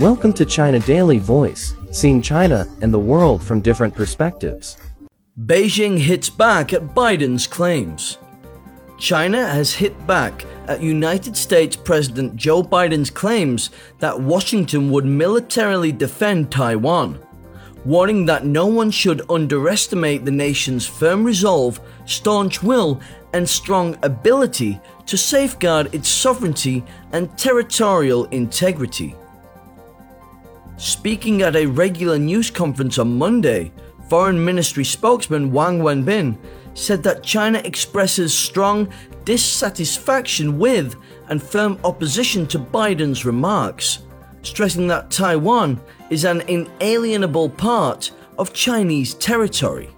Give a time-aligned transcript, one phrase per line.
[0.00, 4.76] Welcome to China Daily Voice, seeing China and the world from different perspectives.
[5.44, 8.18] Beijing hits back at Biden's claims.
[8.96, 15.90] China has hit back at United States President Joe Biden's claims that Washington would militarily
[15.90, 17.18] defend Taiwan,
[17.84, 23.00] warning that no one should underestimate the nation's firm resolve, staunch will,
[23.32, 29.16] and strong ability to safeguard its sovereignty and territorial integrity.
[30.78, 33.72] Speaking at a regular news conference on Monday,
[34.08, 36.38] Foreign Ministry spokesman Wang Wenbin
[36.74, 38.88] said that China expresses strong
[39.24, 40.94] dissatisfaction with
[41.30, 44.04] and firm opposition to Biden's remarks,
[44.42, 49.90] stressing that Taiwan is an inalienable part of Chinese territory.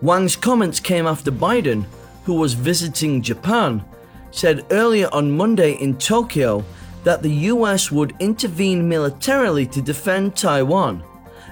[0.00, 1.84] Wang's comments came after Biden,
[2.24, 3.84] who was visiting Japan,
[4.30, 6.64] said earlier on Monday in Tokyo
[7.04, 11.02] that the US would intervene militarily to defend Taiwan,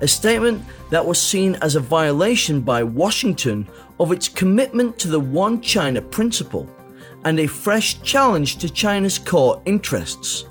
[0.00, 3.68] a statement that was seen as a violation by Washington
[3.98, 6.68] of its commitment to the One China principle
[7.24, 10.44] and a fresh challenge to China's core interests.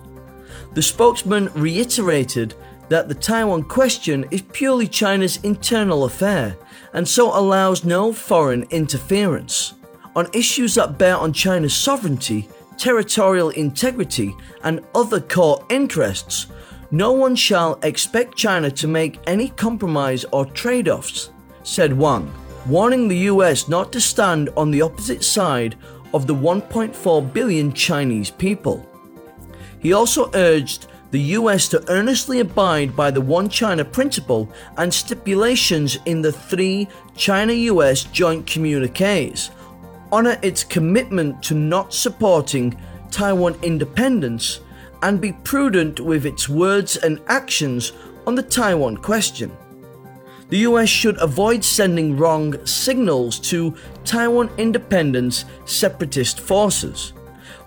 [0.73, 2.55] The spokesman reiterated
[2.89, 6.57] that the Taiwan question is purely China's internal affair
[6.93, 9.73] and so allows no foreign interference.
[10.15, 12.49] On issues that bear on China's sovereignty,
[12.81, 16.47] territorial integrity, and other core interests,
[16.89, 21.29] no one shall expect China to make any compromise or trade offs,
[21.61, 22.33] said Wang,
[22.65, 25.75] warning the US not to stand on the opposite side
[26.11, 28.83] of the 1.4 billion Chinese people.
[29.77, 35.99] He also urged the US to earnestly abide by the One China principle and stipulations
[36.07, 39.51] in the three China US joint communiques,
[40.11, 42.77] honor its commitment to not supporting
[43.11, 44.61] Taiwan independence,
[45.01, 47.93] and be prudent with its words and actions
[48.27, 49.51] on the Taiwan question.
[50.49, 57.13] The US should avoid sending wrong signals to Taiwan independence separatist forces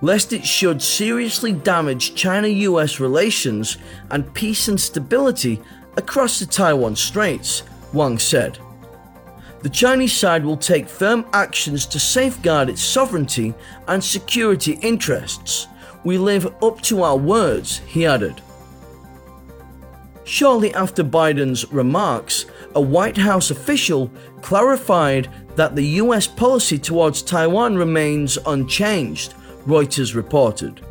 [0.05, 3.79] lest it should seriously damage China US relations
[4.11, 5.63] and peace and stability
[5.97, 7.63] across the Taiwan Straits,
[7.95, 8.59] Wang said.
[9.65, 13.55] The Chinese side will take firm actions to safeguard its sovereignty
[13.89, 15.69] and security interests.
[16.05, 18.43] We live up to our words, he added.
[20.25, 24.11] Shortly after Biden's remarks, a White House official
[24.43, 29.33] clarified that the US policy towards Taiwan remains unchanged
[29.67, 30.84] Reuters reported.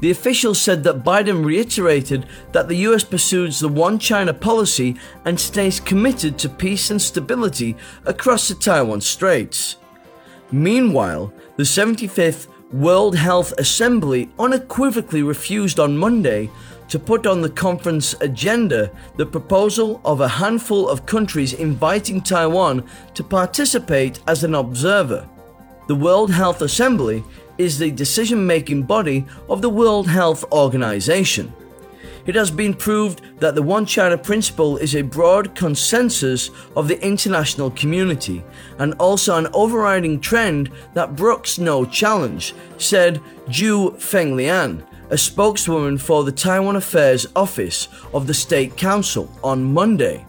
[0.00, 5.38] The official said that Biden reiterated that the US pursues the One China policy and
[5.38, 9.76] stays committed to peace and stability across the Taiwan Straits.
[10.52, 16.50] Meanwhile, the 75th World Health Assembly unequivocally refused on Monday
[16.88, 22.84] to put on the conference agenda the proposal of a handful of countries inviting Taiwan
[23.14, 25.28] to participate as an observer.
[25.88, 27.24] The World Health Assembly
[27.58, 31.52] is the decision making body of the World Health Organization.
[32.26, 37.00] It has been proved that the One China principle is a broad consensus of the
[37.04, 38.44] international community
[38.78, 46.24] and also an overriding trend that brooks no challenge, said Zhu Fenglian, a spokeswoman for
[46.24, 50.26] the Taiwan Affairs Office of the State Council, on Monday.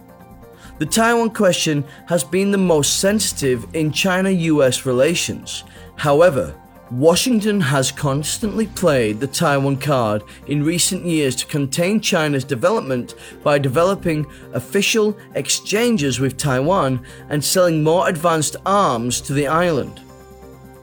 [0.78, 5.64] The Taiwan question has been the most sensitive in China US relations.
[5.96, 6.54] However,
[6.90, 13.58] Washington has constantly played the Taiwan card in recent years to contain China's development by
[13.58, 20.00] developing official exchanges with Taiwan and selling more advanced arms to the island.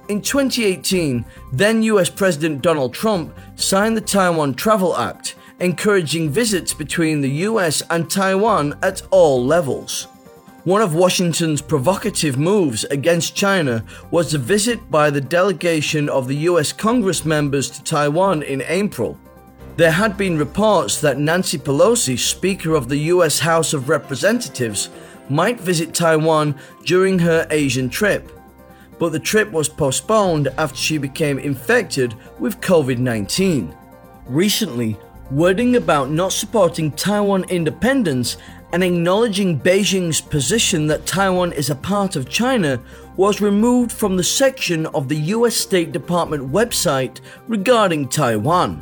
[0.07, 7.21] In 2018, then US President Donald Trump signed the Taiwan Travel Act, encouraging visits between
[7.21, 10.07] the US and Taiwan at all levels.
[10.65, 16.37] One of Washington's provocative moves against China was the visit by the delegation of the
[16.49, 19.15] US Congress members to Taiwan in April.
[19.77, 24.89] There had been reports that Nancy Pelosi, Speaker of the US House of Representatives,
[25.29, 28.31] might visit Taiwan during her Asian trip,
[28.97, 33.71] but the trip was postponed after she became infected with COVID 19.
[34.25, 34.97] Recently,
[35.29, 38.37] wording about not supporting Taiwan independence
[38.71, 42.81] and acknowledging Beijing's position that Taiwan is a part of China
[43.15, 48.81] was removed from the section of the US State Department website regarding Taiwan.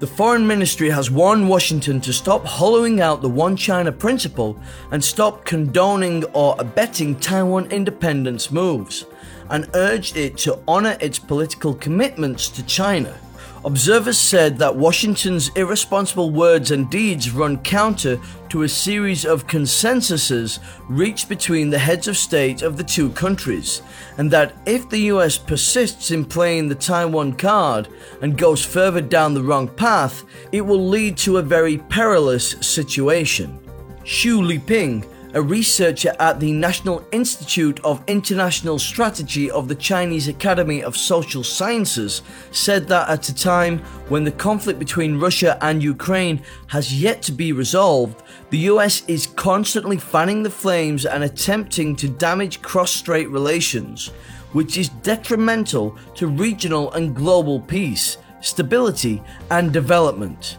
[0.00, 4.60] The Foreign Ministry has warned Washington to stop hollowing out the One China principle
[4.90, 9.06] and stop condoning or abetting Taiwan independence moves,
[9.48, 13.18] and urged it to honor its political commitments to China.
[13.64, 18.20] Observers said that Washington's irresponsible words and deeds run counter
[18.50, 23.80] to a series of consensuses reached between the heads of state of the two countries,
[24.18, 27.88] and that if the US persists in playing the Taiwan card
[28.20, 33.58] and goes further down the wrong path, it will lead to a very perilous situation.
[34.04, 40.82] Xu Liping, a researcher at the National Institute of International Strategy of the Chinese Academy
[40.82, 42.22] of Social Sciences,
[42.52, 47.32] said that at a time when the conflict between Russia and Ukraine has yet to
[47.32, 53.28] be resolved, the US is constantly fanning the flames and attempting to damage cross strait
[53.28, 54.12] relations,
[54.52, 59.20] which is detrimental to regional and global peace, stability,
[59.50, 60.58] and development.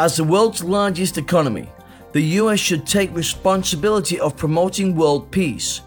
[0.00, 1.68] As the world's largest economy,
[2.14, 5.80] the US should take responsibility of promoting world peace.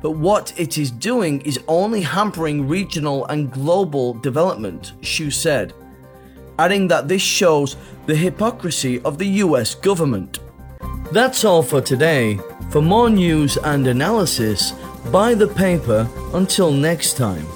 [0.00, 5.74] But what it is doing is only hampering regional and global development, Xu said,
[6.58, 7.76] adding that this shows
[8.06, 10.38] the hypocrisy of the US government.
[11.12, 12.40] That's all for today.
[12.70, 14.72] For more news and analysis,
[15.12, 17.46] buy the paper until next time.